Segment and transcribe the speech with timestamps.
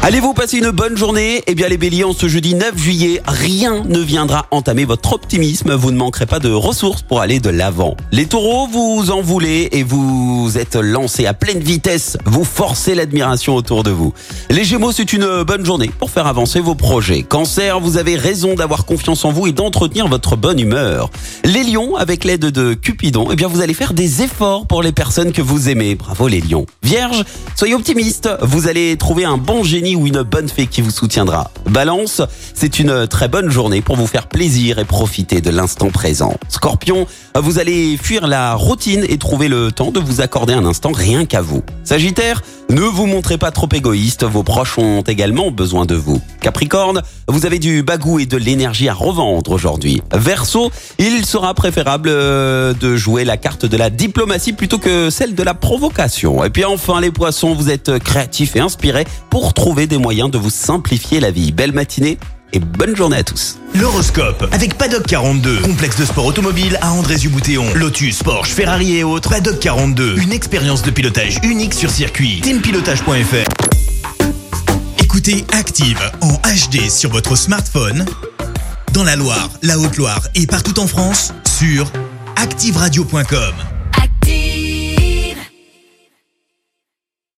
[0.00, 1.42] Allez-vous passer une bonne journée?
[1.48, 5.74] Eh bien les béliers, en ce jeudi 9 juillet, rien ne viendra entamer votre optimisme.
[5.74, 7.96] Vous ne manquerez pas de ressources pour aller de l'avant.
[8.12, 12.16] Les taureaux, vous en voulez et vous êtes lancés à pleine vitesse.
[12.24, 14.14] Vous forcez l'admiration autour de vous.
[14.50, 17.24] Les gémeaux, c'est une bonne journée pour faire avancer vos projets.
[17.24, 21.10] Cancer, vous avez raison d'avoir confiance en vous et d'entretenir votre bonne humeur.
[21.44, 24.92] Les lions, avec l'aide de Cupidon, eh bien vous allez faire des efforts pour les
[24.92, 25.96] personnes que vous aimez.
[25.96, 26.66] Bravo les lions.
[26.84, 27.24] Vierge,
[27.56, 28.30] soyez optimistes.
[28.42, 31.50] Vous allez trouver un bon génie ou une bonne fée qui vous soutiendra.
[31.66, 32.22] Balance,
[32.54, 36.34] c'est une très bonne journée pour vous faire plaisir et profiter de l'instant présent.
[36.48, 40.92] Scorpion, vous allez fuir la routine et trouver le temps de vous accorder un instant
[40.92, 41.62] rien qu'à vous.
[41.84, 46.20] Sagittaire, ne vous montrez pas trop égoïste, vos proches ont également besoin de vous.
[46.40, 50.02] Capricorne, vous avez du bagou et de l'énergie à revendre aujourd'hui.
[50.12, 55.34] Verseau, il sera préférable euh, de jouer la carte de la diplomatie plutôt que celle
[55.34, 56.44] de la provocation.
[56.44, 60.38] Et puis enfin les poissons, vous êtes créatifs et inspirés pour trouver des moyens de
[60.38, 61.52] vous simplifier la vie.
[61.52, 62.18] Belle matinée
[62.52, 63.58] et bonne journée à tous.
[63.74, 69.30] L'horoscope avec Paddock 42, complexe de sport automobile à André-Zuboutéon, Lotus, Porsche, Ferrari et autres.
[69.30, 72.40] Paddock 42, une expérience de pilotage unique sur circuit.
[72.40, 73.48] Teampilotage.fr
[75.02, 78.04] Écoutez Active en HD sur votre smartphone,
[78.92, 81.90] dans la Loire, la Haute-Loire et partout en France, sur
[82.36, 83.77] activeradio.com.